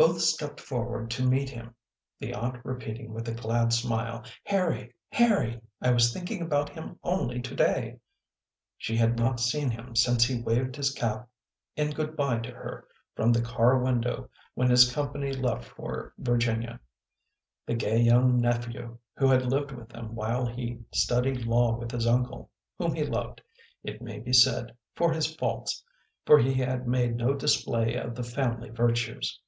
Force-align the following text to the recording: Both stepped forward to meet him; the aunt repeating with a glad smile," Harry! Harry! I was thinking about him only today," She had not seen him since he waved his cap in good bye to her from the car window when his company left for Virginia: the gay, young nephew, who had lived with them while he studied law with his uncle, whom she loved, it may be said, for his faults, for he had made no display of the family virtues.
Both 0.00 0.22
stepped 0.22 0.60
forward 0.62 1.10
to 1.10 1.28
meet 1.28 1.50
him; 1.50 1.74
the 2.20 2.32
aunt 2.32 2.64
repeating 2.64 3.12
with 3.12 3.28
a 3.28 3.34
glad 3.34 3.70
smile," 3.70 4.24
Harry! 4.44 4.94
Harry! 5.10 5.60
I 5.82 5.90
was 5.90 6.10
thinking 6.10 6.40
about 6.40 6.70
him 6.70 6.98
only 7.04 7.42
today," 7.42 7.98
She 8.78 8.96
had 8.96 9.18
not 9.18 9.40
seen 9.40 9.70
him 9.70 9.94
since 9.94 10.24
he 10.24 10.40
waved 10.40 10.76
his 10.76 10.90
cap 10.90 11.28
in 11.76 11.90
good 11.90 12.16
bye 12.16 12.38
to 12.38 12.50
her 12.50 12.88
from 13.14 13.30
the 13.30 13.42
car 13.42 13.78
window 13.78 14.30
when 14.54 14.70
his 14.70 14.90
company 14.90 15.34
left 15.34 15.66
for 15.66 16.14
Virginia: 16.16 16.80
the 17.66 17.74
gay, 17.74 17.98
young 18.00 18.40
nephew, 18.40 18.96
who 19.18 19.26
had 19.28 19.44
lived 19.50 19.70
with 19.72 19.90
them 19.90 20.14
while 20.14 20.46
he 20.46 20.80
studied 20.94 21.44
law 21.44 21.76
with 21.76 21.90
his 21.90 22.06
uncle, 22.06 22.50
whom 22.78 22.94
she 22.94 23.04
loved, 23.04 23.42
it 23.84 24.00
may 24.00 24.18
be 24.18 24.32
said, 24.32 24.74
for 24.94 25.12
his 25.12 25.34
faults, 25.36 25.84
for 26.24 26.38
he 26.38 26.54
had 26.54 26.88
made 26.88 27.16
no 27.16 27.34
display 27.34 27.96
of 27.96 28.14
the 28.14 28.24
family 28.24 28.70
virtues. 28.70 29.38